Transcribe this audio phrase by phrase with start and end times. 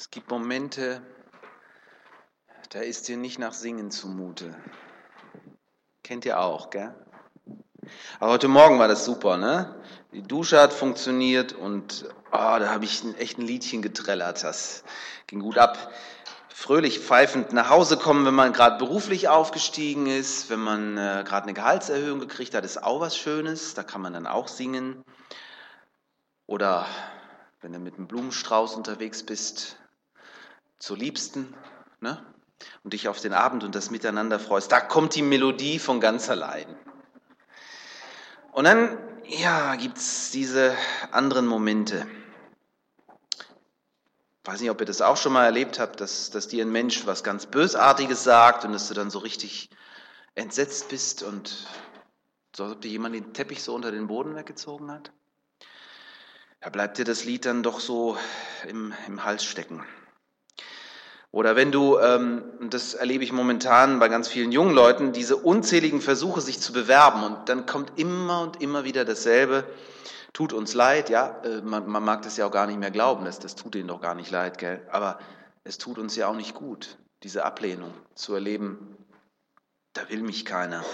[0.00, 1.02] Es gibt Momente,
[2.70, 4.56] da ist dir nicht nach Singen zumute.
[6.02, 6.94] Kennt ihr auch, gell?
[8.18, 9.78] Aber heute Morgen war das super, ne?
[10.12, 14.42] Die Dusche hat funktioniert und oh, da habe ich ein, echt ein Liedchen getrellert.
[14.42, 14.84] Das
[15.26, 15.92] ging gut ab.
[16.48, 21.42] Fröhlich pfeifend nach Hause kommen, wenn man gerade beruflich aufgestiegen ist, wenn man äh, gerade
[21.42, 23.74] eine Gehaltserhöhung gekriegt hat, ist auch was Schönes.
[23.74, 25.04] Da kann man dann auch singen.
[26.46, 26.86] Oder
[27.60, 29.76] wenn du mit einem Blumenstrauß unterwegs bist,
[30.80, 31.54] zur Liebsten,
[32.00, 32.24] ne?
[32.82, 36.28] und dich auf den Abend und das Miteinander freust, da kommt die Melodie von ganz
[36.28, 36.66] allein.
[38.52, 40.74] Und dann, ja, gibt's diese
[41.12, 42.06] anderen Momente.
[44.42, 46.72] Ich weiß nicht, ob ihr das auch schon mal erlebt habt, dass, dass dir ein
[46.72, 49.70] Mensch was ganz Bösartiges sagt und dass du dann so richtig
[50.34, 51.68] entsetzt bist und
[52.56, 55.12] so, als ob dir jemand den Teppich so unter den Boden weggezogen hat.
[56.60, 58.18] Da bleibt dir das Lied dann doch so
[58.66, 59.84] im, im Hals stecken.
[61.32, 66.00] Oder wenn du, ähm, das erlebe ich momentan bei ganz vielen jungen Leuten, diese unzähligen
[66.00, 69.64] Versuche, sich zu bewerben und dann kommt immer und immer wieder dasselbe.
[70.32, 73.24] Tut uns leid, ja, äh, man, man mag das ja auch gar nicht mehr glauben,
[73.24, 74.80] das, das tut ihnen doch gar nicht leid, gell?
[74.90, 75.18] aber
[75.62, 78.96] es tut uns ja auch nicht gut, diese Ablehnung zu erleben.
[79.92, 80.84] Da will mich keiner.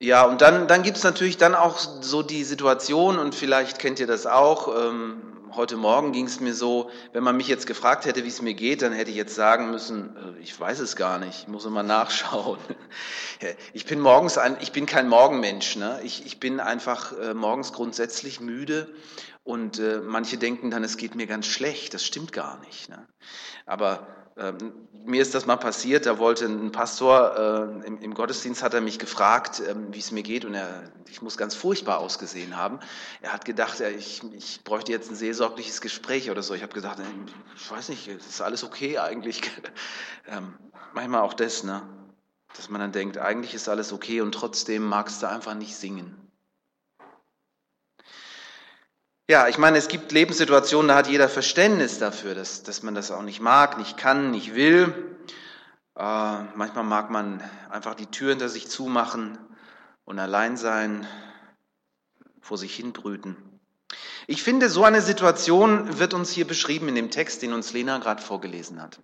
[0.00, 3.98] Ja, und dann, dann gibt es natürlich dann auch so die Situation, und vielleicht kennt
[3.98, 5.20] ihr das auch, ähm,
[5.54, 8.54] heute Morgen ging es mir so, wenn man mich jetzt gefragt hätte, wie es mir
[8.54, 11.64] geht, dann hätte ich jetzt sagen müssen, äh, ich weiß es gar nicht, ich muss
[11.64, 12.58] immer nachschauen.
[13.72, 16.00] Ich bin morgens ein, ich bin kein Morgenmensch, ne?
[16.02, 18.88] ich, ich bin einfach äh, morgens grundsätzlich müde
[19.48, 22.90] und äh, manche denken dann, es geht mir ganz schlecht, das stimmt gar nicht.
[22.90, 23.08] Ne?
[23.64, 24.74] Aber ähm,
[25.06, 28.82] mir ist das mal passiert, da wollte ein Pastor äh, im, im, Gottesdienst hat er
[28.82, 32.78] mich gefragt, ähm, wie es mir geht und er, ich muss ganz furchtbar ausgesehen haben.
[33.22, 36.52] Er hat gedacht, er, ich, ich bräuchte jetzt ein seelsorgliches Gespräch oder so.
[36.52, 37.00] Ich habe gesagt,
[37.56, 39.40] ich weiß nicht, ist alles okay eigentlich.
[40.26, 40.58] ähm,
[40.92, 41.80] manchmal auch das, ne?
[42.54, 46.27] dass man dann denkt, eigentlich ist alles okay und trotzdem magst du einfach nicht singen.
[49.30, 53.10] Ja, ich meine, es gibt Lebenssituationen, da hat jeder Verständnis dafür, dass, dass man das
[53.10, 55.18] auch nicht mag, nicht kann, nicht will.
[55.96, 59.36] Äh, manchmal mag man einfach die Tür hinter sich zumachen
[60.06, 61.06] und allein sein,
[62.40, 63.36] vor sich hin brüten.
[64.26, 67.98] Ich finde, so eine Situation wird uns hier beschrieben in dem Text, den uns Lena
[67.98, 68.98] gerade vorgelesen hat.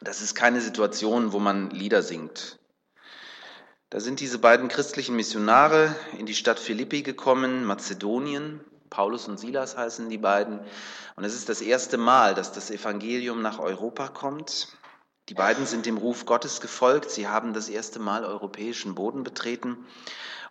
[0.00, 2.58] Das ist keine Situation, wo man Lieder singt.
[3.90, 8.60] Da sind diese beiden christlichen Missionare in die Stadt Philippi gekommen, Mazedonien,
[8.90, 10.60] Paulus und Silas heißen die beiden.
[11.16, 14.68] Und es ist das erste Mal, dass das Evangelium nach Europa kommt.
[15.28, 17.10] Die beiden sind dem Ruf Gottes gefolgt.
[17.10, 19.86] Sie haben das erste Mal europäischen Boden betreten.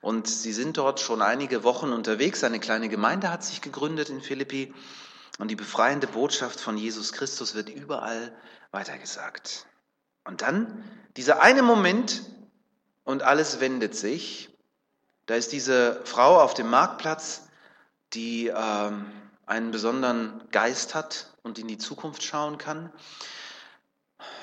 [0.01, 2.44] Und sie sind dort schon einige Wochen unterwegs.
[2.44, 4.74] Eine kleine Gemeinde hat sich gegründet in Philippi.
[5.40, 8.35] Und die befreiende Botschaft von Jesus Christus wird überall
[8.72, 9.66] weitergesagt.
[10.25, 10.84] Und dann
[11.18, 12.24] dieser eine Moment
[13.03, 14.50] und alles wendet sich.
[15.25, 17.44] Da ist diese Frau auf dem Marktplatz
[18.14, 19.06] die ähm,
[19.46, 22.92] einen besonderen Geist hat und in die Zukunft schauen kann.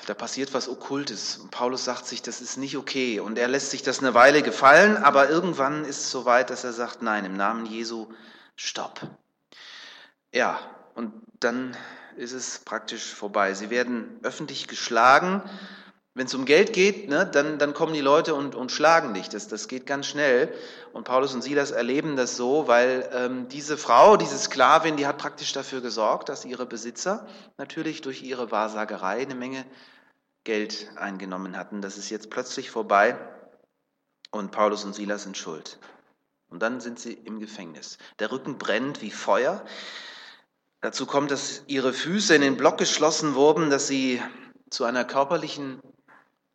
[0.05, 1.37] Da passiert was Okkultes.
[1.37, 3.19] Und Paulus sagt sich, das ist nicht okay.
[3.19, 6.63] Und er lässt sich das eine Weile gefallen, aber irgendwann ist es so weit, dass
[6.63, 8.07] er sagt, nein, im Namen Jesu,
[8.55, 9.01] stopp.
[10.33, 10.59] Ja,
[10.95, 11.75] und dann
[12.15, 13.53] ist es praktisch vorbei.
[13.53, 15.41] Sie werden öffentlich geschlagen
[16.15, 19.29] wenn es um Geld geht, ne, dann, dann kommen die Leute und, und schlagen dich.
[19.29, 20.53] Das, das geht ganz schnell.
[20.91, 25.17] Und Paulus und Silas erleben das so, weil ähm, diese Frau, diese Sklavin, die hat
[25.17, 29.65] praktisch dafür gesorgt, dass ihre Besitzer natürlich durch ihre Wahrsagerei eine Menge
[30.43, 31.81] Geld eingenommen hatten.
[31.81, 33.17] Das ist jetzt plötzlich vorbei
[34.29, 35.79] und Paulus und Silas sind schuld.
[36.49, 37.97] Und dann sind sie im Gefängnis.
[38.19, 39.65] Der Rücken brennt wie Feuer.
[40.81, 44.21] Dazu kommt, dass ihre Füße in den Block geschlossen wurden, dass sie
[44.69, 45.81] zu einer körperlichen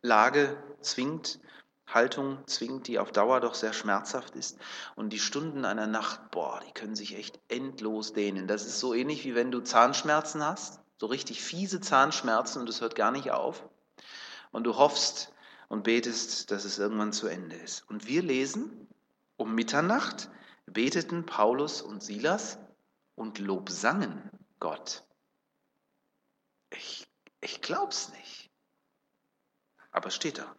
[0.01, 1.39] Lage zwingt,
[1.85, 4.57] Haltung zwingt, die auf Dauer doch sehr schmerzhaft ist.
[4.95, 8.47] Und die Stunden einer Nacht, boah, die können sich echt endlos dehnen.
[8.47, 12.81] Das ist so ähnlich wie wenn du Zahnschmerzen hast, so richtig fiese Zahnschmerzen und es
[12.81, 13.67] hört gar nicht auf.
[14.51, 15.33] Und du hoffst
[15.67, 17.87] und betest, dass es irgendwann zu Ende ist.
[17.89, 18.87] Und wir lesen,
[19.37, 20.29] um Mitternacht
[20.65, 22.57] beteten Paulus und Silas
[23.15, 24.29] und lobsangen
[24.59, 25.03] Gott.
[26.71, 27.07] Ich,
[27.41, 28.38] ich glaub's nicht
[29.91, 30.55] aber es steht da.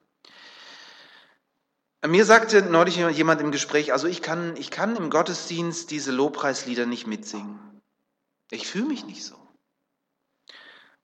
[2.06, 6.86] Mir sagte neulich jemand im Gespräch, also ich kann, ich kann im Gottesdienst diese Lobpreislieder
[6.86, 7.58] nicht mitsingen.
[8.50, 9.36] Ich fühle mich nicht so.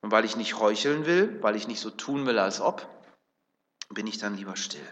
[0.01, 2.89] Und weil ich nicht heucheln will, weil ich nicht so tun will, als ob,
[3.91, 4.87] bin ich dann lieber still.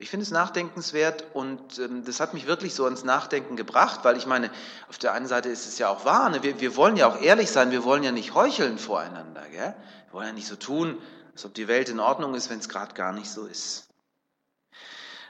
[0.00, 4.16] Ich finde es nachdenkenswert und ähm, das hat mich wirklich so ans Nachdenken gebracht, weil
[4.16, 4.50] ich meine,
[4.88, 6.42] auf der einen Seite ist es ja auch wahr, ne?
[6.44, 9.44] wir, wir wollen ja auch ehrlich sein, wir wollen ja nicht heucheln voreinander.
[9.48, 9.74] Gell?
[10.06, 10.98] Wir wollen ja nicht so tun,
[11.38, 13.86] als ob die Welt in Ordnung ist, wenn es gerade gar nicht so ist.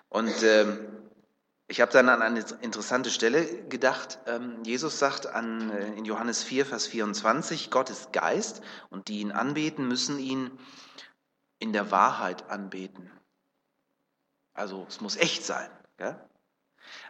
[0.08, 0.88] Und ähm,
[1.66, 4.18] ich habe dann an eine interessante Stelle gedacht.
[4.24, 9.20] Ähm, Jesus sagt an, äh, in Johannes 4, Vers 24, Gott ist Geist und die
[9.20, 10.50] ihn anbeten, müssen ihn
[11.58, 13.10] in der Wahrheit anbeten.
[14.54, 15.68] Also es muss echt sein.
[15.98, 16.18] Gell?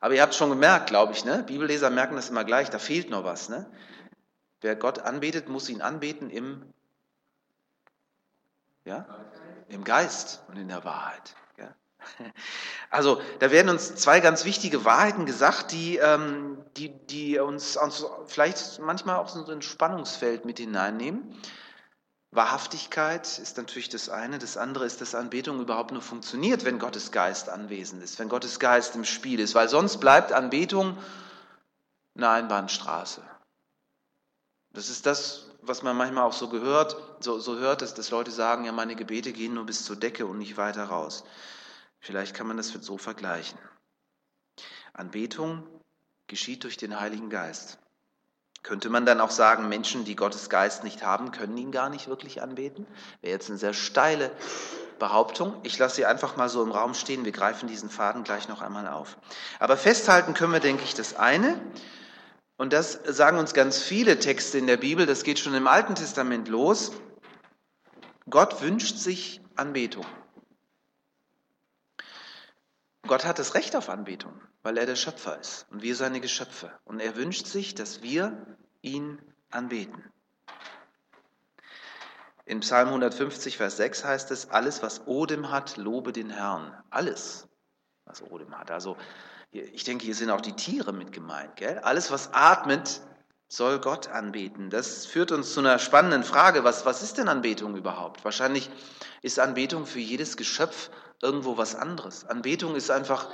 [0.01, 1.45] Aber ihr habt schon gemerkt, glaube ich, ne?
[1.45, 3.49] Bibelleser merken das immer gleich, da fehlt noch was.
[3.49, 3.71] Ne?
[4.61, 6.75] Wer Gott anbetet, muss ihn anbeten im,
[8.89, 9.07] ja?
[9.69, 11.35] im Geist und in der Wahrheit.
[11.57, 11.73] Gell?
[12.91, 18.07] Also da werden uns zwei ganz wichtige Wahrheiten gesagt, die, ähm, die, die uns, uns
[18.27, 21.37] vielleicht manchmal auch so ein Spannungsfeld mit hineinnehmen.
[22.31, 27.11] Wahrhaftigkeit ist natürlich das eine, das andere ist, dass Anbetung überhaupt nur funktioniert, wenn Gottes
[27.11, 30.97] Geist anwesend ist, wenn Gottes Geist im Spiel ist, weil sonst bleibt Anbetung
[32.17, 33.23] eine Einbahnstraße.
[34.73, 38.31] Das ist das, was man manchmal auch so gehört, so, so hört, dass, dass Leute
[38.31, 41.25] sagen, ja, meine Gebete gehen nur bis zur Decke und nicht weiter raus.
[42.01, 43.59] Vielleicht kann man das so vergleichen.
[44.93, 45.67] Anbetung
[46.27, 47.79] geschieht durch den Heiligen Geist.
[48.63, 52.09] Könnte man dann auch sagen, Menschen, die Gottes Geist nicht haben, können ihn gar nicht
[52.09, 52.87] wirklich anbeten?
[53.21, 54.31] Wäre jetzt eine sehr steile
[54.99, 55.55] Behauptung.
[55.63, 57.25] Ich lasse sie einfach mal so im Raum stehen.
[57.25, 59.17] Wir greifen diesen Faden gleich noch einmal auf.
[59.61, 61.61] Aber festhalten können wir, denke ich, das eine.
[62.59, 65.07] Und das sagen uns ganz viele Texte in der Bibel.
[65.07, 66.91] Das geht schon im Alten Testament los.
[68.29, 70.05] Gott wünscht sich Anbetung.
[73.07, 76.73] Gott hat das Recht auf Anbetung, weil er der Schöpfer ist und wir seine Geschöpfe.
[76.85, 79.19] Und er wünscht sich, dass wir ihn
[79.51, 80.05] anbeten.
[82.45, 86.75] In Psalm 150, Vers 6 heißt es, alles, was Odem hat, lobe den Herrn.
[86.91, 87.47] Alles,
[88.05, 88.73] was Odem hat.
[88.73, 88.97] Also
[89.51, 91.57] ich denke, hier sind auch die Tiere mit gemeint.
[91.57, 91.79] Gell?
[91.79, 93.01] Alles, was atmet,
[93.49, 94.69] soll Gott anbeten.
[94.69, 96.65] Das führt uns zu einer spannenden Frage.
[96.65, 98.25] Was, was ist denn Anbetung überhaupt?
[98.25, 98.71] Wahrscheinlich
[99.23, 100.91] ist Anbetung für jedes Geschöpf
[101.23, 102.27] irgendwo was anderes.
[102.27, 103.29] Anbetung ist einfach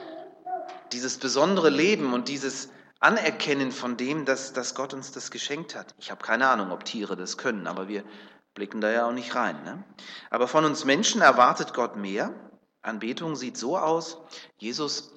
[0.93, 2.69] dieses besondere Leben und dieses
[3.01, 5.95] Anerkennen von dem, dass, dass Gott uns das geschenkt hat.
[5.99, 8.05] Ich habe keine Ahnung, ob Tiere das können, aber wir
[8.55, 9.63] blicken da ja auch nicht rein.
[9.65, 9.83] Ne?
[10.31, 12.33] Aber von uns Menschen erwartet Gott mehr.
[12.83, 14.19] Anbetung sieht so aus.
[14.59, 15.14] Jesus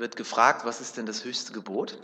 [0.00, 2.00] wird gefragt, was ist denn das höchste Gebot?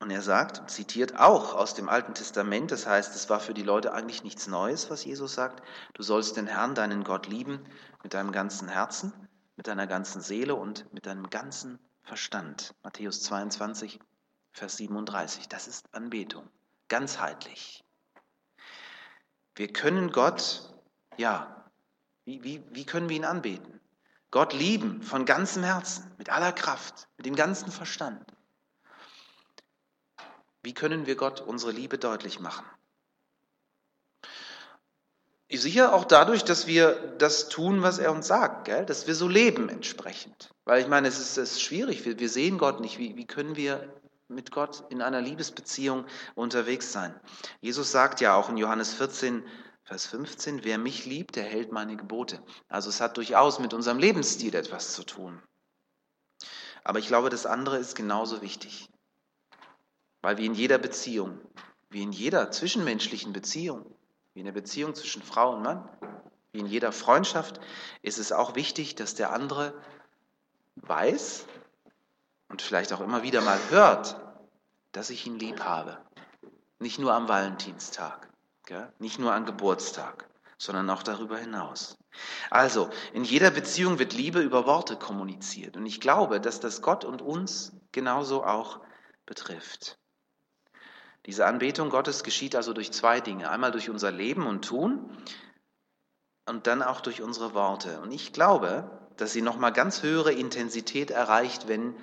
[0.00, 3.62] Und er sagt, zitiert auch aus dem Alten Testament, das heißt, es war für die
[3.62, 5.62] Leute eigentlich nichts Neues, was Jesus sagt.
[5.94, 7.64] Du sollst den Herrn, deinen Gott lieben
[8.02, 9.12] mit deinem ganzen Herzen,
[9.56, 12.74] mit deiner ganzen Seele und mit deinem ganzen Verstand.
[12.84, 13.98] Matthäus 22,
[14.52, 15.48] Vers 37.
[15.48, 16.48] Das ist Anbetung,
[16.86, 17.84] ganzheitlich.
[19.56, 20.72] Wir können Gott,
[21.16, 21.70] ja,
[22.24, 23.77] wie, wie, wie können wir ihn anbeten?
[24.30, 28.24] Gott lieben von ganzem Herzen, mit aller Kraft, mit dem ganzen Verstand.
[30.62, 32.66] Wie können wir Gott unsere Liebe deutlich machen?
[35.50, 38.84] Sicher auch dadurch, dass wir das tun, was er uns sagt, gell?
[38.84, 40.50] dass wir so leben entsprechend.
[40.66, 42.98] Weil ich meine, es ist, es ist schwierig, wir, wir, sehen Gott nicht.
[42.98, 43.92] Wie, wie können wir
[44.28, 46.04] mit Gott in einer Liebesbeziehung
[46.34, 47.18] unterwegs sein?
[47.62, 49.42] Jesus sagt ja auch in Johannes 14,
[49.88, 52.42] Vers 15, wer mich liebt, der hält meine Gebote.
[52.68, 55.40] Also es hat durchaus mit unserem Lebensstil etwas zu tun.
[56.84, 58.90] Aber ich glaube, das andere ist genauso wichtig.
[60.20, 61.40] Weil wie in jeder Beziehung,
[61.88, 63.86] wie in jeder zwischenmenschlichen Beziehung,
[64.34, 65.88] wie in der Beziehung zwischen Frau und Mann,
[66.52, 67.58] wie in jeder Freundschaft,
[68.02, 69.72] ist es auch wichtig, dass der andere
[70.76, 71.46] weiß
[72.50, 74.20] und vielleicht auch immer wieder mal hört,
[74.92, 75.96] dass ich ihn lieb habe.
[76.78, 78.27] Nicht nur am Valentinstag,
[78.98, 81.96] nicht nur am Geburtstag, sondern auch darüber hinaus.
[82.50, 85.76] Also, in jeder Beziehung wird Liebe über Worte kommuniziert.
[85.76, 88.80] Und ich glaube, dass das Gott und uns genauso auch
[89.26, 89.98] betrifft.
[91.26, 93.50] Diese Anbetung Gottes geschieht also durch zwei Dinge.
[93.50, 95.10] Einmal durch unser Leben und Tun
[96.46, 98.00] und dann auch durch unsere Worte.
[98.00, 101.94] Und ich glaube, dass sie nochmal ganz höhere Intensität erreicht, wenn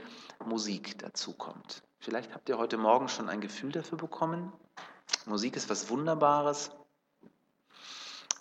[0.46, 1.82] Musik dazukommt.
[2.00, 4.54] Vielleicht habt ihr heute Morgen schon ein Gefühl dafür bekommen.
[5.26, 6.72] Musik ist was Wunderbares.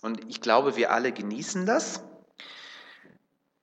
[0.02, 2.02] Und ich glaube, wir alle genießen das.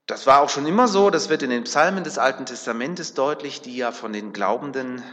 [0.07, 3.61] Das war auch schon immer so, das wird in den Psalmen des Alten Testamentes deutlich,
[3.61, 5.03] die ja von den Glaubenden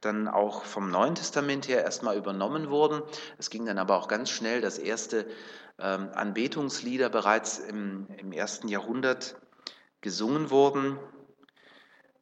[0.00, 3.02] dann auch vom Neuen Testament her erstmal übernommen wurden.
[3.38, 5.26] Es ging dann aber auch ganz schnell, dass erste
[5.78, 9.36] ähm, Anbetungslieder bereits im, im ersten Jahrhundert
[10.00, 10.98] gesungen wurden.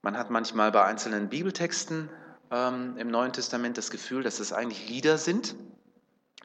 [0.02, 2.08] Man hat manchmal bei einzelnen Bibeltexten
[2.54, 5.56] ähm, im Neuen Testament das Gefühl, dass es eigentlich Lieder sind.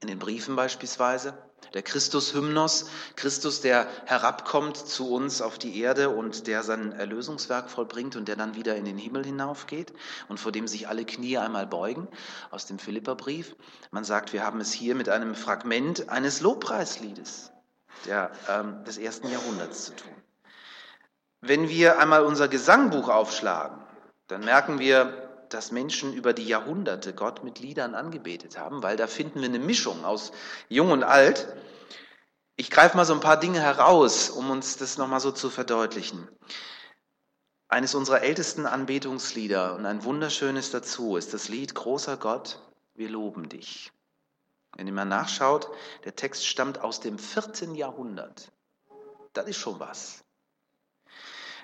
[0.01, 1.37] in den Briefen beispielsweise.
[1.73, 8.15] Der Christus-Hymnos, Christus, der herabkommt zu uns auf die Erde und der sein Erlösungswerk vollbringt
[8.15, 9.91] und der dann wieder in den Himmel hinaufgeht
[10.29, 12.07] und vor dem sich alle Knie einmal beugen,
[12.49, 13.57] aus dem Philipperbrief.
[13.91, 17.51] Man sagt, wir haben es hier mit einem Fragment eines Lobpreisliedes
[18.05, 20.15] der, ähm, des ersten Jahrhunderts zu tun.
[21.41, 23.79] Wenn wir einmal unser Gesangbuch aufschlagen,
[24.27, 29.08] dann merken wir, dass Menschen über die Jahrhunderte Gott mit Liedern angebetet haben, weil da
[29.08, 30.32] finden wir eine Mischung aus
[30.68, 31.48] Jung und Alt.
[32.56, 36.27] Ich greife mal so ein paar Dinge heraus, um uns das nochmal so zu verdeutlichen.
[37.68, 42.60] Eines unserer ältesten Anbetungslieder und ein wunderschönes dazu ist das Lied Großer Gott,
[42.96, 43.91] wir loben dich.
[44.75, 45.70] Wenn ihr mal nachschaut,
[46.03, 48.51] der Text stammt aus dem vierten Jahrhundert.
[49.34, 50.24] Das ist schon was.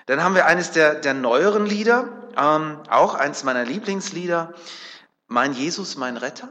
[0.06, 4.54] Dann haben wir eines der, der neueren Lieder, ähm, auch eins meiner Lieblingslieder,
[5.28, 6.48] Mein Jesus, mein Retter.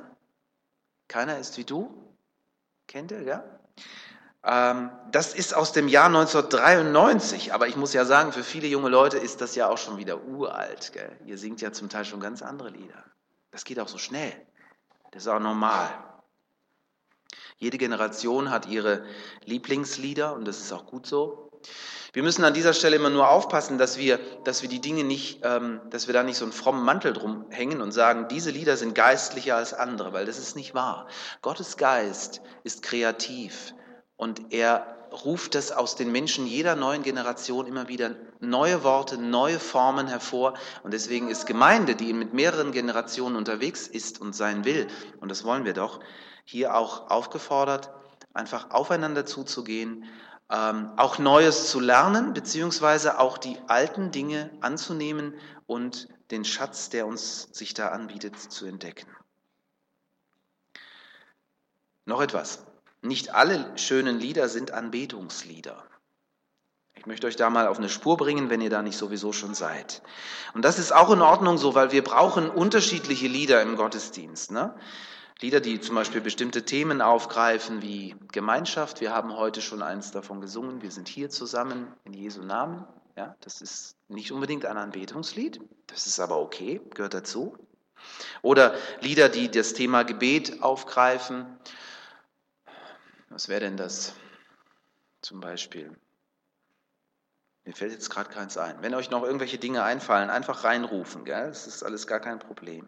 [1.07, 2.13] Keiner ist wie du.
[2.87, 3.43] Kennt ihr, ja?
[4.43, 8.89] Ähm, das ist aus dem Jahr 1993, aber ich muss ja sagen, für viele junge
[8.89, 10.91] Leute ist das ja auch schon wieder uralt.
[10.93, 11.17] Gell?
[11.25, 13.03] Ihr singt ja zum Teil schon ganz andere Lieder.
[13.51, 14.33] Das geht auch so schnell.
[15.11, 15.89] Das ist auch normal.
[17.57, 19.05] Jede Generation hat ihre
[19.45, 21.49] Lieblingslieder und das ist auch gut so.
[22.15, 25.41] Wir müssen an dieser Stelle immer nur aufpassen, dass wir, dass wir die Dinge nicht,
[25.43, 28.77] ähm, dass wir da nicht so einen frommen Mantel drum hängen und sagen, diese Lieder
[28.77, 31.07] sind geistlicher als andere, weil das ist nicht wahr.
[31.41, 33.73] Gottes Geist ist kreativ
[34.15, 34.95] und er
[35.25, 40.53] ruft das aus den Menschen jeder neuen Generation immer wieder neue Worte, neue Formen hervor.
[40.83, 44.87] Und deswegen ist Gemeinde, die mit mehreren Generationen unterwegs ist und sein will,
[45.19, 45.99] und das wollen wir doch,
[46.45, 47.91] hier auch aufgefordert,
[48.33, 50.05] einfach aufeinander zuzugehen
[50.49, 55.33] ähm, auch Neues zu lernen, beziehungsweise auch die alten Dinge anzunehmen
[55.65, 59.07] und den Schatz, der uns sich da anbietet, zu entdecken.
[62.05, 62.63] Noch etwas.
[63.01, 65.83] Nicht alle schönen Lieder sind Anbetungslieder.
[66.95, 69.53] Ich möchte euch da mal auf eine Spur bringen, wenn ihr da nicht sowieso schon
[69.53, 70.01] seid.
[70.53, 74.51] Und das ist auch in Ordnung so, weil wir brauchen unterschiedliche Lieder im Gottesdienst.
[74.51, 74.75] Ne?
[75.41, 79.01] Lieder, die zum Beispiel bestimmte Themen aufgreifen wie Gemeinschaft.
[79.01, 80.81] Wir haben heute schon eins davon gesungen.
[80.81, 82.85] Wir sind hier zusammen in Jesu Namen.
[83.17, 85.59] Ja, das ist nicht unbedingt ein Anbetungslied.
[85.87, 87.57] Das ist aber okay, gehört dazu.
[88.41, 91.45] Oder Lieder, die das Thema Gebet aufgreifen.
[93.29, 94.13] Was wäre denn das
[95.21, 95.97] zum Beispiel?
[97.65, 98.81] Mir fällt jetzt gerade keins ein.
[98.81, 101.25] Wenn euch noch irgendwelche Dinge einfallen, einfach reinrufen.
[101.25, 101.47] Gell?
[101.47, 102.87] Das ist alles gar kein Problem.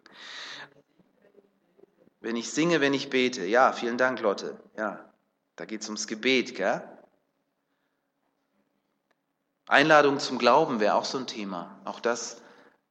[2.28, 3.46] Wenn ich singe, wenn ich bete.
[3.46, 4.60] Ja, vielen Dank, Lotte.
[4.76, 5.00] Ja,
[5.56, 6.84] da geht es ums Gebet, gell?
[9.66, 11.80] Einladung zum Glauben wäre auch so ein Thema.
[11.86, 12.42] Auch das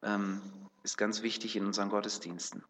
[0.02, 0.40] ähm,
[0.84, 2.64] ist ganz wichtig in unseren Gottesdiensten.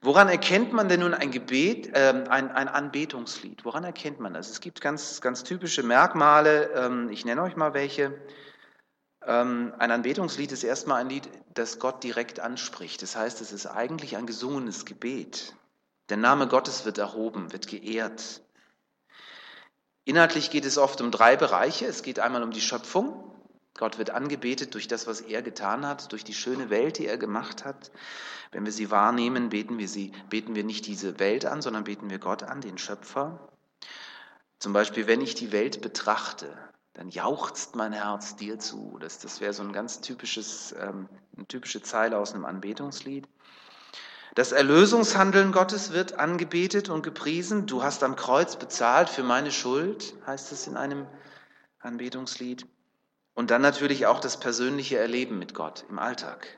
[0.00, 3.64] Woran erkennt man denn nun ein Gebet, ähm, ein, ein Anbetungslied?
[3.64, 4.50] Woran erkennt man das?
[4.50, 6.72] Es gibt ganz, ganz typische Merkmale.
[6.72, 8.20] Ähm, ich nenne euch mal welche.
[9.24, 13.00] Ähm, ein Anbetungslied ist erstmal ein Lied, das Gott direkt anspricht.
[13.00, 15.54] Das heißt, es ist eigentlich ein gesungenes Gebet.
[16.08, 18.42] Der Name Gottes wird erhoben, wird geehrt.
[20.04, 21.86] Inhaltlich geht es oft um drei Bereiche.
[21.86, 23.30] Es geht einmal um die Schöpfung.
[23.76, 27.18] Gott wird angebetet durch das, was er getan hat, durch die schöne Welt, die er
[27.18, 27.90] gemacht hat.
[28.52, 32.10] Wenn wir sie wahrnehmen, beten wir sie, beten wir nicht diese Welt an, sondern beten
[32.10, 33.48] wir Gott an, den Schöpfer.
[34.60, 36.56] Zum Beispiel, wenn ich die Welt betrachte,
[36.92, 38.98] dann jauchzt mein Herz dir zu.
[39.00, 43.26] Das, das wäre so ein ganz typisches, ähm, eine typische Zeile aus einem Anbetungslied.
[44.34, 47.66] Das Erlösungshandeln Gottes wird angebetet und gepriesen.
[47.66, 51.06] Du hast am Kreuz bezahlt für meine Schuld, heißt es in einem
[51.78, 52.66] Anbetungslied.
[53.34, 56.48] Und dann natürlich auch das persönliche Erleben mit Gott im Alltag.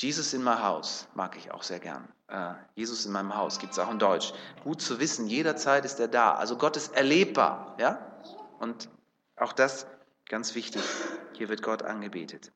[0.00, 2.08] Jesus in my house mag ich auch sehr gern.
[2.30, 4.34] Uh, Jesus in meinem Haus gibt es auch in Deutsch.
[4.64, 6.34] Gut zu wissen, jederzeit ist er da.
[6.34, 7.76] Also Gott ist erlebbar.
[7.78, 8.20] Ja?
[8.58, 8.88] Und
[9.36, 9.86] auch das
[10.28, 10.82] ganz wichtig.
[11.34, 12.50] Hier wird Gott angebetet.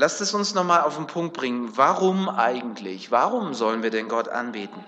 [0.00, 1.76] Lasst es uns nochmal auf den Punkt bringen.
[1.76, 3.10] Warum eigentlich?
[3.10, 4.82] Warum sollen wir denn Gott anbeten?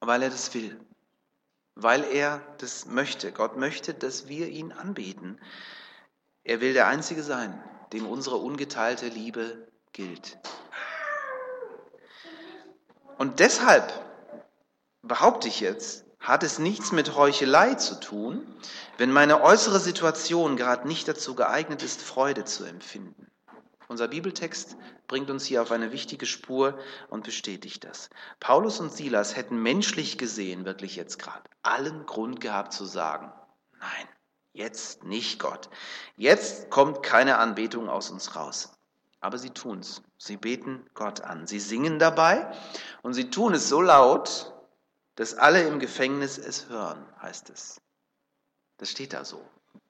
[0.00, 0.80] Weil er das will.
[1.74, 3.30] Weil er das möchte.
[3.30, 5.38] Gott möchte, dass wir ihn anbeten.
[6.44, 10.38] Er will der Einzige sein, dem unsere ungeteilte Liebe gilt.
[13.18, 13.92] Und deshalb
[15.02, 18.46] behaupte ich jetzt, hat es nichts mit Heuchelei zu tun,
[18.96, 23.30] wenn meine äußere Situation gerade nicht dazu geeignet ist, Freude zu empfinden.
[23.90, 24.76] Unser Bibeltext
[25.08, 26.78] bringt uns hier auf eine wichtige Spur
[27.08, 28.08] und bestätigt das.
[28.38, 33.32] Paulus und Silas hätten menschlich gesehen, wirklich jetzt gerade, allen Grund gehabt zu sagen,
[33.80, 34.08] nein,
[34.52, 35.70] jetzt nicht Gott.
[36.16, 38.78] Jetzt kommt keine Anbetung aus uns raus.
[39.18, 40.02] Aber sie tun's.
[40.18, 41.48] Sie beten Gott an.
[41.48, 42.48] Sie singen dabei
[43.02, 44.54] und sie tun es so laut,
[45.16, 47.80] dass alle im Gefängnis es hören, heißt es.
[48.76, 49.44] Das steht da so.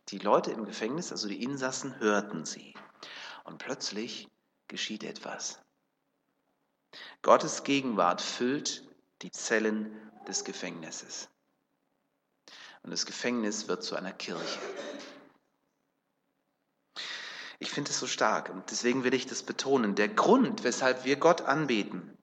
[0.09, 2.75] Die Leute im Gefängnis, also die Insassen, hörten sie.
[3.45, 4.29] Und plötzlich
[4.69, 5.59] geschieht etwas.
[7.23, 8.85] Gottes Gegenwart füllt
[9.23, 9.95] die Zellen
[10.27, 11.29] des Gefängnisses.
[12.83, 14.59] Und das Gefängnis wird zu einer Kirche.
[17.59, 19.95] Ich finde es so stark und deswegen will ich das betonen.
[19.95, 22.17] Der Grund, weshalb wir Gott anbeten,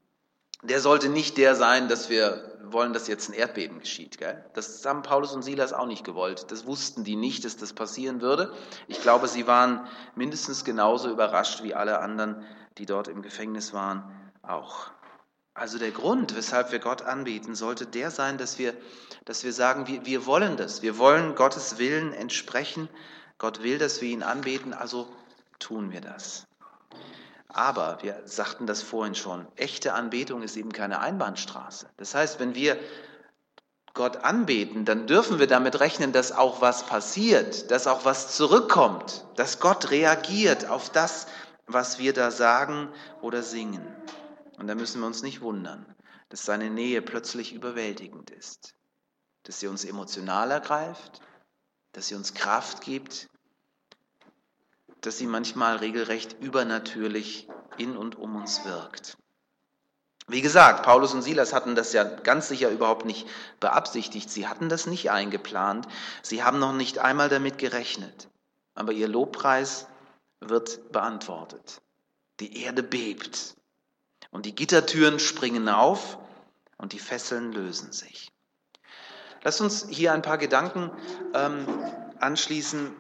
[0.64, 4.18] der sollte nicht der sein, dass wir wollen, dass jetzt ein Erdbeben geschieht.
[4.18, 4.44] Gell?
[4.54, 6.52] Das haben Paulus und Silas auch nicht gewollt.
[6.52, 8.54] Das wussten die nicht, dass das passieren würde.
[8.88, 12.44] Ich glaube, sie waren mindestens genauso überrascht wie alle anderen,
[12.78, 14.04] die dort im Gefängnis waren,
[14.42, 14.92] auch.
[15.54, 18.76] Also der Grund, weshalb wir Gott anbeten, sollte der sein, dass wir,
[19.26, 20.84] dass wir sagen, wir, wir wollen das.
[20.84, 22.90] Wir wollen Gottes Willen entsprechen.
[23.40, 25.08] Gott will, dass wir ihn anbeten, also
[25.58, 26.46] tun wir das.
[27.50, 31.90] Aber wir sagten das vorhin schon, echte Anbetung ist eben keine Einbahnstraße.
[31.98, 32.78] Das heißt, wenn wir
[33.94, 39.26] Gott anbeten, dann dürfen wir damit rechnen, dass auch was passiert, dass auch was zurückkommt,
[39.36, 41.26] dass Gott reagiert auf das,
[41.66, 42.90] was wir da sagen
[43.22, 43.86] oder singen.
[44.58, 45.86] Und da müssen wir uns nicht wundern,
[46.30, 48.76] dass seine Nähe plötzlich überwältigend ist,
[49.44, 51.22] dass sie uns emotional ergreift,
[51.94, 53.30] dass sie uns Kraft gibt,
[55.02, 59.18] dass sie manchmal regelrecht übernatürlich in und um uns wirkt.
[60.30, 63.26] Wie gesagt, Paulus und Silas hatten das ja ganz sicher überhaupt nicht
[63.62, 64.30] beabsichtigt.
[64.30, 65.88] Sie hatten das nicht eingeplant.
[66.22, 68.28] Sie haben noch nicht einmal damit gerechnet.
[68.76, 69.88] Aber ihr Lobpreis
[70.42, 71.82] wird beantwortet.
[72.42, 73.56] Die Erde bebt
[74.32, 76.18] und die Gittertüren springen auf
[76.78, 78.32] und die Fesseln lösen sich.
[79.44, 80.92] Lasst uns hier ein paar Gedanken
[81.34, 81.66] ähm,
[82.20, 82.94] anschließen,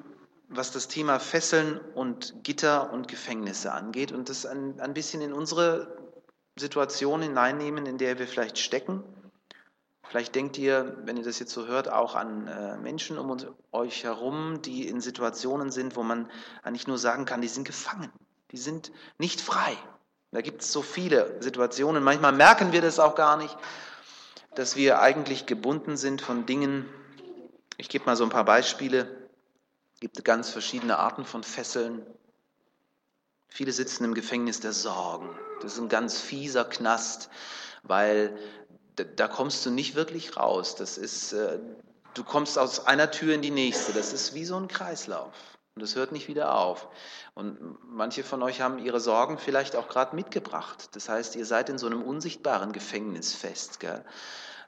[0.49, 5.33] was das Thema Fesseln und Gitter und Gefängnisse angeht und das ein, ein bisschen in
[5.33, 5.97] unsere
[6.55, 9.03] Situation hineinnehmen, in der wir vielleicht stecken.
[10.09, 13.35] Vielleicht denkt ihr, wenn ihr das jetzt so hört, auch an äh, Menschen um
[13.73, 16.31] euch herum, die in Situationen sind, wo man
[16.63, 18.09] eigentlich nur sagen kann, die sind gefangen,
[18.51, 19.77] die sind nicht frei.
[20.31, 22.03] Da gibt es so viele Situationen.
[22.03, 23.55] Manchmal merken wir das auch gar nicht,
[24.55, 26.85] dass wir eigentlich gebunden sind von Dingen.
[27.77, 29.16] Ich gebe mal so ein paar Beispiele.
[29.99, 32.05] Gibt ganz verschiedene Arten von Fesseln.
[33.47, 35.29] Viele sitzen im Gefängnis der Sorgen.
[35.61, 37.29] Das ist ein ganz fieser Knast,
[37.83, 38.37] weil
[39.15, 40.75] da kommst du nicht wirklich raus.
[40.75, 41.59] Das ist, äh,
[42.13, 43.93] du kommst aus einer Tür in die nächste.
[43.93, 45.33] Das ist wie so ein Kreislauf.
[45.75, 46.87] Und das hört nicht wieder auf.
[47.35, 50.89] Und manche von euch haben ihre Sorgen vielleicht auch gerade mitgebracht.
[50.95, 53.79] Das heißt, ihr seid in so einem unsichtbaren Gefängnis fest.
[53.79, 54.03] Gell?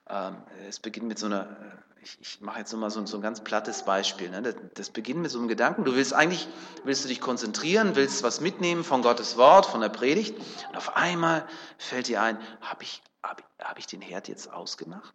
[0.07, 0.37] Ähm,
[0.67, 1.57] es beginnt mit so einer
[2.01, 4.29] ich, ich mache jetzt nochmal so, so ein ganz plattes Beispiel.
[4.29, 4.41] Ne?
[4.41, 5.83] Das, das, beginnt mit so einem Gedanken.
[5.83, 6.47] Du willst eigentlich,
[6.83, 10.37] willst du dich konzentrieren, willst was mitnehmen von Gottes Wort, von der Predigt.
[10.69, 11.45] Und auf einmal
[11.77, 15.13] fällt dir ein, habe ich, hab, hab ich den Herd jetzt ausgemacht?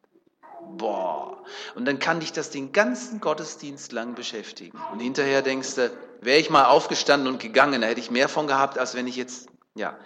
[0.77, 1.43] Boah.
[1.75, 4.79] Und dann kann dich das den ganzen Gottesdienst lang beschäftigen.
[4.93, 8.47] Und hinterher denkst du, wäre ich mal aufgestanden und gegangen, da hätte ich mehr von
[8.47, 9.99] gehabt, als wenn ich jetzt, ja.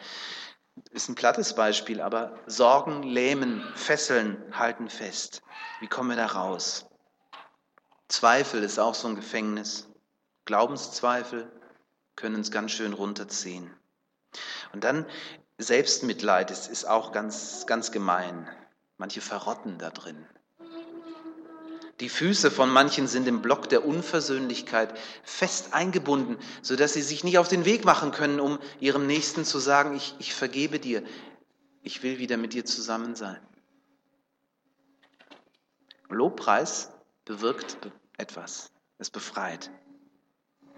[0.91, 5.43] Ist ein plattes Beispiel, aber Sorgen lähmen, fesseln, halten fest.
[5.81, 6.87] Wie kommen wir da raus?
[8.09, 9.89] Zweifel ist auch so ein Gefängnis.
[10.45, 11.51] Glaubenszweifel
[12.17, 13.75] können uns ganz schön runterziehen.
[14.73, 15.07] Und dann
[15.59, 18.49] Selbstmitleid ist, ist auch ganz, ganz gemein.
[18.97, 20.27] Manche verrotten da drin.
[22.01, 27.39] Die Füße von manchen sind im Block der Unversöhnlichkeit fest eingebunden, sodass sie sich nicht
[27.39, 31.03] auf den Weg machen können, um ihrem Nächsten zu sagen, ich, ich vergebe dir,
[31.83, 33.41] ich will wieder mit dir zusammen sein.
[36.09, 36.91] Lobpreis
[37.25, 37.79] bewirkt
[38.17, 39.71] etwas, es befreit.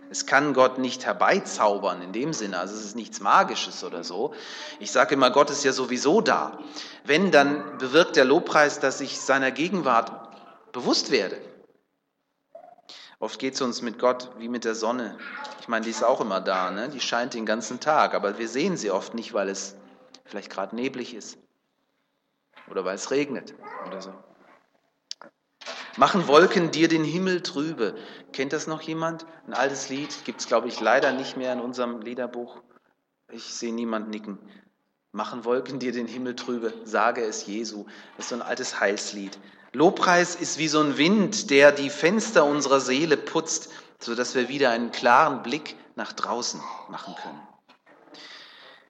[0.09, 4.35] Es kann Gott nicht herbeizaubern in dem Sinne, also es ist nichts Magisches oder so.
[4.81, 6.59] Ich sage immer, Gott ist ja sowieso da.
[7.05, 10.30] Wenn, dann bewirkt der Lobpreis, dass ich seiner Gegenwart
[10.73, 11.41] bewusst werde.
[13.19, 15.19] Oft geht es uns mit Gott wie mit der Sonne.
[15.61, 16.89] Ich meine, die ist auch immer da, ne?
[16.89, 19.77] die scheint den ganzen Tag, aber wir sehen sie oft nicht, weil es
[20.25, 21.39] vielleicht gerade neblig ist
[22.71, 23.55] oder weil es regnet
[23.87, 24.15] oder so.
[25.97, 27.97] Machen Wolken dir den Himmel trübe.
[28.33, 29.27] Kennt das noch jemand?
[29.47, 32.63] Ein altes Lied, gibt es, glaube ich, leider nicht mehr in unserem Liederbuch.
[33.31, 34.39] Ich sehe niemand nicken.
[35.13, 37.87] Machen Wolken dir den Himmel trübe, sage es Jesu.
[38.17, 39.39] Das ist so ein altes Heilslied.
[39.73, 44.71] Lobpreis ist wie so ein Wind, der die Fenster unserer Seele putzt, sodass wir wieder
[44.71, 47.41] einen klaren Blick nach draußen machen können.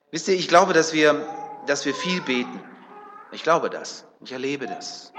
[0.09, 1.25] Wisst ihr, ich glaube, dass wir,
[1.67, 2.61] dass wir viel beten.
[3.31, 4.05] Ich glaube das.
[4.21, 5.13] Ich erlebe das.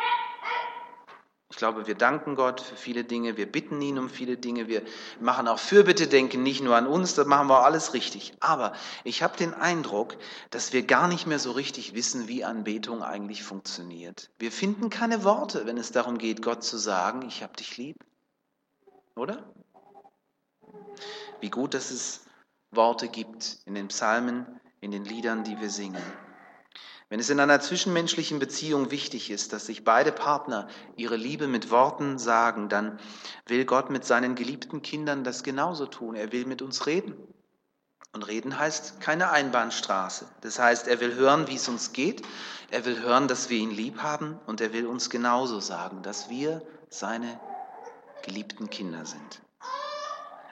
[1.56, 4.82] Glaube, wir danken Gott für viele Dinge, wir bitten ihn um viele Dinge, wir
[5.20, 8.32] machen auch Fürbitte denken, nicht nur an uns, das machen wir alles richtig.
[8.40, 8.72] Aber
[9.04, 10.16] ich habe den Eindruck,
[10.50, 14.30] dass wir gar nicht mehr so richtig wissen, wie Anbetung eigentlich funktioniert.
[14.38, 17.96] Wir finden keine Worte, wenn es darum geht, Gott zu sagen, ich habe dich lieb.
[19.16, 19.42] Oder?
[21.40, 22.24] Wie gut, dass es
[22.70, 26.02] Worte gibt in den Psalmen, in den Liedern, die wir singen.
[27.12, 31.70] Wenn es in einer zwischenmenschlichen Beziehung wichtig ist, dass sich beide Partner ihre Liebe mit
[31.70, 32.98] Worten sagen, dann
[33.44, 36.14] will Gott mit seinen geliebten Kindern das genauso tun.
[36.14, 37.14] Er will mit uns reden.
[38.14, 40.26] Und reden heißt keine Einbahnstraße.
[40.40, 42.22] Das heißt, er will hören, wie es uns geht.
[42.70, 44.40] Er will hören, dass wir ihn lieb haben.
[44.46, 47.38] Und er will uns genauso sagen, dass wir seine
[48.22, 49.42] geliebten Kinder sind.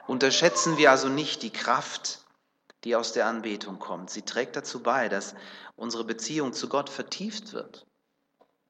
[0.05, 2.20] Unterschätzen wir also nicht die Kraft,
[2.83, 4.09] die aus der Anbetung kommt.
[4.09, 5.35] Sie trägt dazu bei, dass
[5.75, 7.85] unsere Beziehung zu Gott vertieft wird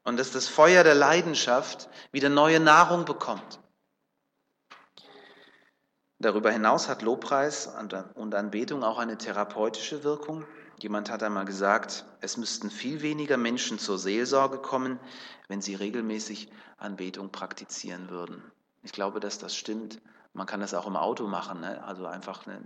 [0.04, 3.60] und dass das Feuer der Leidenschaft wieder neue Nahrung bekommt.
[6.18, 7.68] Darüber hinaus hat Lobpreis
[8.14, 10.44] und Anbetung auch eine therapeutische Wirkung.
[10.80, 15.00] Jemand hat einmal gesagt, es müssten viel weniger Menschen zur Seelsorge kommen,
[15.48, 18.42] wenn sie regelmäßig Anbetung praktizieren würden.
[18.82, 20.00] Ich glaube, dass das stimmt.
[20.34, 21.84] Man kann das auch im Auto machen, ne?
[21.84, 22.62] also einfach eine,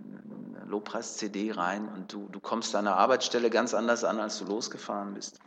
[0.67, 5.39] Lobpreis-CD rein und du, du kommst deiner Arbeitsstelle ganz anders an, als du losgefahren bist.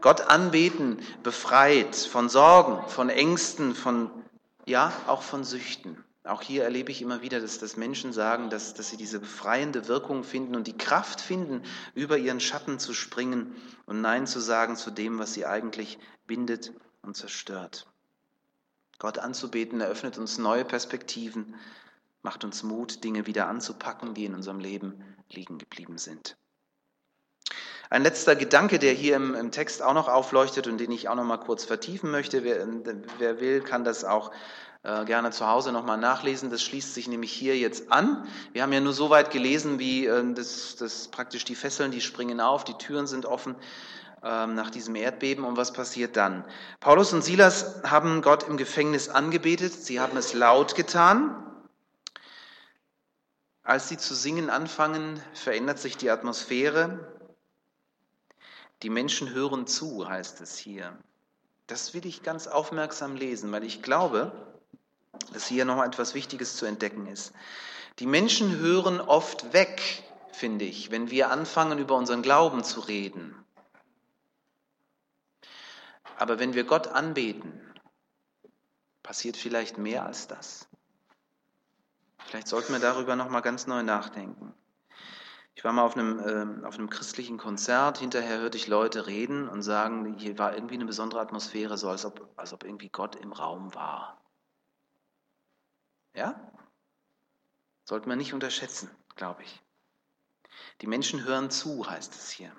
[0.00, 4.10] Gott anbeten befreit von Sorgen, von Ängsten, von,
[4.66, 6.02] ja, auch von Süchten.
[6.24, 9.86] Auch hier erlebe ich immer wieder, dass, dass Menschen sagen, dass, dass sie diese befreiende
[9.86, 11.62] Wirkung finden und die Kraft finden,
[11.94, 13.54] über ihren Schatten zu springen
[13.86, 17.86] und Nein zu sagen zu dem, was sie eigentlich bindet und zerstört.
[18.98, 21.54] Gott anzubeten eröffnet uns neue Perspektiven,
[22.22, 26.36] macht uns Mut, Dinge wieder anzupacken, die in unserem Leben liegen geblieben sind.
[27.88, 31.14] Ein letzter Gedanke, der hier im, im, Text auch noch aufleuchtet und den ich auch
[31.14, 32.42] noch mal kurz vertiefen möchte.
[32.42, 32.66] Wer,
[33.18, 34.32] wer will, kann das auch
[34.82, 36.50] äh, gerne zu Hause noch mal nachlesen.
[36.50, 38.26] Das schließt sich nämlich hier jetzt an.
[38.52, 42.00] Wir haben ja nur so weit gelesen, wie äh, das, das praktisch die Fesseln, die
[42.00, 43.54] springen auf, die Türen sind offen.
[44.28, 45.44] Ähm, nach diesem Erdbeben.
[45.44, 46.44] Und was passiert dann?
[46.80, 49.72] Paulus und Silas haben Gott im Gefängnis angebetet.
[49.72, 51.44] Sie haben es laut getan.
[53.62, 57.16] Als sie zu singen anfangen, verändert sich die Atmosphäre.
[58.82, 60.98] Die Menschen hören zu, heißt es hier.
[61.68, 64.32] Das will ich ganz aufmerksam lesen, weil ich glaube,
[65.34, 67.32] dass hier noch etwas Wichtiges zu entdecken ist.
[68.00, 73.45] Die Menschen hören oft weg, finde ich, wenn wir anfangen, über unseren Glauben zu reden.
[76.16, 77.60] Aber wenn wir Gott anbeten,
[79.02, 80.68] passiert vielleicht mehr als das.
[82.18, 84.54] Vielleicht sollten wir darüber noch mal ganz neu nachdenken.
[85.54, 89.48] Ich war mal auf einem, äh, auf einem christlichen Konzert, hinterher hörte ich Leute reden
[89.48, 93.16] und sagen, hier war irgendwie eine besondere Atmosphäre, so als ob, als ob irgendwie Gott
[93.16, 94.20] im Raum war.
[96.14, 96.52] Ja?
[97.84, 99.62] Sollten wir nicht unterschätzen, glaube ich.
[100.80, 102.52] Die Menschen hören zu, heißt es hier.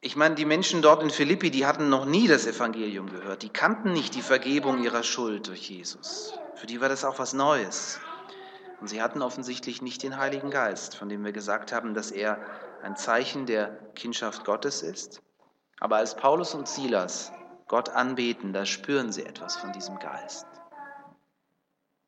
[0.00, 3.42] Ich meine, die Menschen dort in Philippi, die hatten noch nie das Evangelium gehört.
[3.42, 6.38] Die kannten nicht die Vergebung ihrer Schuld durch Jesus.
[6.54, 7.98] Für die war das auch was Neues.
[8.80, 12.38] Und sie hatten offensichtlich nicht den Heiligen Geist, von dem wir gesagt haben, dass er
[12.80, 15.20] ein Zeichen der Kindschaft Gottes ist.
[15.80, 17.32] Aber als Paulus und Silas
[17.66, 20.46] Gott anbeten, da spüren sie etwas von diesem Geist.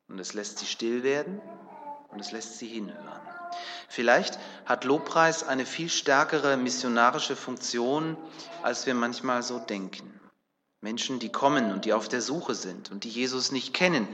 [0.07, 1.41] Und es lässt sie still werden
[2.11, 3.21] und es lässt sie hinhören.
[3.87, 8.17] Vielleicht hat Lobpreis eine viel stärkere missionarische Funktion,
[8.63, 10.19] als wir manchmal so denken.
[10.81, 14.07] Menschen, die kommen und die auf der Suche sind und die Jesus nicht kennen,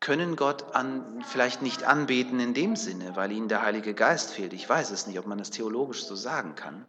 [0.00, 4.52] können Gott an, vielleicht nicht anbeten in dem Sinne, weil ihnen der Heilige Geist fehlt.
[4.52, 6.86] Ich weiß es nicht, ob man das theologisch so sagen kann.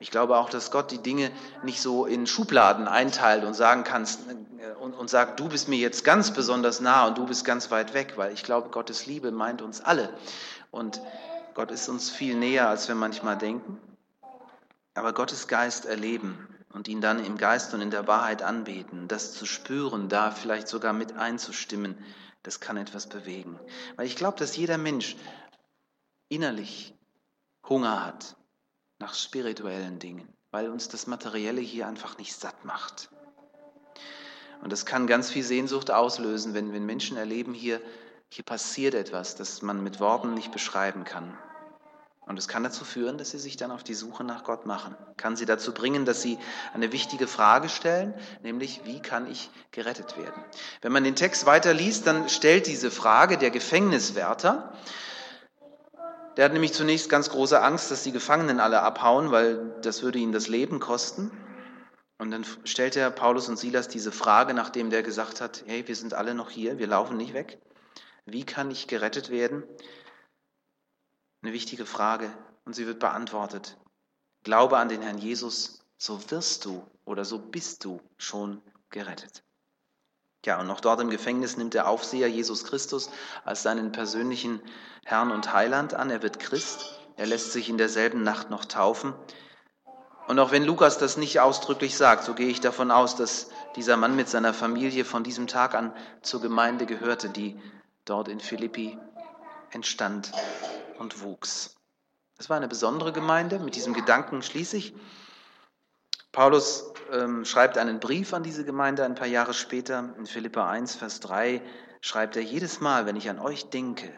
[0.00, 1.30] Ich glaube auch, dass Gott die Dinge
[1.62, 4.08] nicht so in Schubladen einteilt und sagen kann
[4.80, 7.92] und, und sagt, du bist mir jetzt ganz besonders nah und du bist ganz weit
[7.92, 10.08] weg, weil ich glaube, Gottes Liebe meint uns alle.
[10.70, 11.02] Und
[11.52, 13.78] Gott ist uns viel näher, als wir manchmal denken.
[14.94, 19.34] Aber Gottes Geist erleben und ihn dann im Geist und in der Wahrheit anbeten, das
[19.34, 21.98] zu spüren, da vielleicht sogar mit einzustimmen,
[22.42, 23.60] das kann etwas bewegen.
[23.96, 25.16] Weil ich glaube, dass jeder Mensch
[26.30, 26.94] innerlich
[27.68, 28.36] Hunger hat
[29.00, 33.10] nach spirituellen Dingen, weil uns das Materielle hier einfach nicht satt macht.
[34.62, 37.80] Und das kann ganz viel Sehnsucht auslösen, wenn, wenn Menschen erleben, hier
[38.32, 41.36] hier passiert etwas, das man mit Worten nicht beschreiben kann.
[42.20, 44.94] Und es kann dazu führen, dass sie sich dann auf die Suche nach Gott machen.
[45.16, 46.38] Kann sie dazu bringen, dass sie
[46.72, 50.44] eine wichtige Frage stellen, nämlich wie kann ich gerettet werden?
[50.80, 54.72] Wenn man den Text weiter liest, dann stellt diese Frage der Gefängniswärter.
[56.36, 60.18] Der hat nämlich zunächst ganz große Angst, dass die Gefangenen alle abhauen, weil das würde
[60.18, 61.30] ihnen das Leben kosten.
[62.18, 65.96] Und dann stellt er Paulus und Silas diese Frage, nachdem der gesagt hat, hey, wir
[65.96, 67.60] sind alle noch hier, wir laufen nicht weg.
[68.26, 69.64] Wie kann ich gerettet werden?
[71.42, 72.30] Eine wichtige Frage
[72.64, 73.78] und sie wird beantwortet.
[74.42, 79.42] Glaube an den Herrn Jesus, so wirst du oder so bist du schon gerettet.
[80.46, 83.10] Ja, und noch dort im Gefängnis nimmt der Aufseher Jesus Christus
[83.44, 84.60] als seinen persönlichen
[85.04, 86.10] Herrn und Heiland an.
[86.10, 86.98] Er wird Christ.
[87.16, 89.12] Er lässt sich in derselben Nacht noch taufen.
[90.26, 93.96] Und auch wenn Lukas das nicht ausdrücklich sagt, so gehe ich davon aus, dass dieser
[93.96, 97.60] Mann mit seiner Familie von diesem Tag an zur Gemeinde gehörte, die
[98.04, 98.96] dort in Philippi
[99.72, 100.32] entstand
[100.98, 101.76] und wuchs.
[102.38, 104.94] Es war eine besondere Gemeinde, mit diesem Gedanken schließe ich.
[106.32, 110.14] Paulus ähm, schreibt einen Brief an diese Gemeinde ein paar Jahre später.
[110.16, 111.60] In Philippa 1, Vers 3
[112.00, 114.12] schreibt er, jedes Mal, wenn ich an euch denke,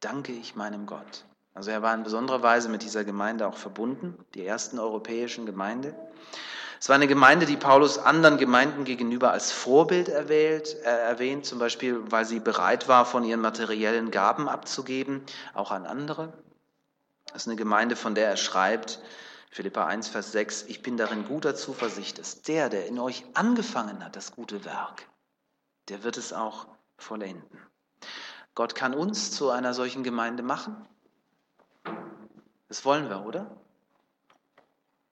[0.00, 1.24] danke ich meinem Gott.
[1.54, 5.94] Also er war in besonderer Weise mit dieser Gemeinde auch verbunden, die ersten europäischen Gemeinde.
[6.80, 11.58] Es war eine Gemeinde, die Paulus anderen Gemeinden gegenüber als Vorbild erwählt, äh, erwähnt, zum
[11.58, 15.22] Beispiel, weil sie bereit war, von ihren materiellen Gaben abzugeben,
[15.54, 16.32] auch an andere.
[17.26, 19.00] Das ist eine Gemeinde, von der er schreibt,
[19.50, 24.04] Philippa 1, Vers 6, ich bin darin guter Zuversicht, dass der, der in euch angefangen
[24.04, 25.08] hat, das gute Werk,
[25.88, 27.60] der wird es auch vollenden.
[28.54, 30.76] Gott kann uns zu einer solchen Gemeinde machen.
[32.68, 33.56] Das wollen wir, oder?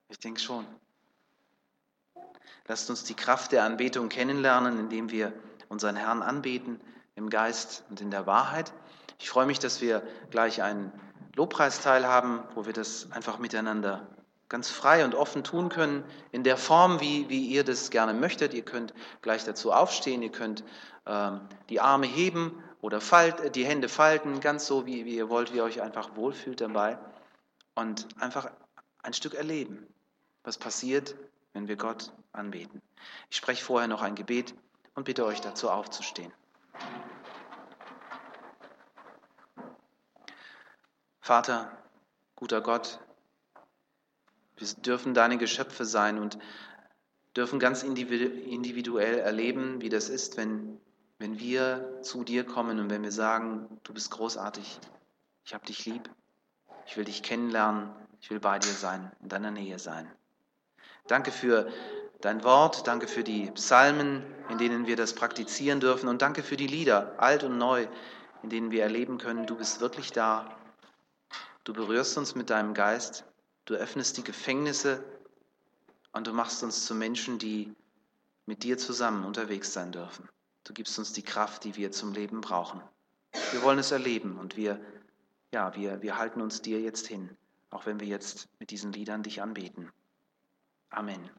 [0.09, 0.65] Ich denke schon.
[2.67, 5.33] Lasst uns die Kraft der Anbetung kennenlernen, indem wir
[5.69, 6.79] unseren Herrn anbeten
[7.15, 8.73] im Geist und in der Wahrheit.
[9.19, 10.91] Ich freue mich, dass wir gleich einen
[11.35, 14.07] Lobpreisteil haben, wo wir das einfach miteinander
[14.49, 18.53] ganz frei und offen tun können, in der Form, wie, wie ihr das gerne möchtet.
[18.53, 20.63] Ihr könnt gleich dazu aufstehen, ihr könnt
[21.05, 25.53] ähm, die Arme heben oder falt, die Hände falten, ganz so, wie, wie ihr wollt,
[25.53, 26.97] wie ihr euch einfach wohlfühlt dabei
[27.75, 28.49] und einfach
[29.03, 29.87] ein Stück erleben,
[30.43, 31.15] was passiert,
[31.53, 32.81] wenn wir Gott anbeten.
[33.29, 34.53] Ich spreche vorher noch ein Gebet
[34.95, 36.31] und bitte euch dazu aufzustehen.
[41.19, 41.69] Vater,
[42.35, 42.99] guter Gott,
[44.57, 46.37] wir dürfen deine Geschöpfe sein und
[47.35, 50.79] dürfen ganz individuell erleben, wie das ist, wenn,
[51.19, 54.79] wenn wir zu dir kommen und wenn wir sagen, du bist großartig,
[55.45, 56.09] ich habe dich lieb.
[56.87, 57.89] Ich will dich kennenlernen.
[58.21, 60.11] Ich will bei dir sein, in deiner Nähe sein.
[61.07, 61.71] Danke für
[62.21, 62.87] dein Wort.
[62.87, 66.09] Danke für die Psalmen, in denen wir das praktizieren dürfen.
[66.09, 67.87] Und danke für die Lieder, alt und neu,
[68.41, 70.57] in denen wir erleben können, du bist wirklich da.
[71.63, 73.23] Du berührst uns mit deinem Geist.
[73.67, 75.03] Du öffnest die Gefängnisse
[76.13, 77.71] und du machst uns zu Menschen, die
[78.47, 80.27] mit dir zusammen unterwegs sein dürfen.
[80.63, 82.81] Du gibst uns die Kraft, die wir zum Leben brauchen.
[83.51, 84.81] Wir wollen es erleben und wir
[85.53, 87.29] ja, wir, wir halten uns dir jetzt hin,
[87.69, 89.91] auch wenn wir jetzt mit diesen Liedern dich anbeten.
[90.89, 91.29] Amen.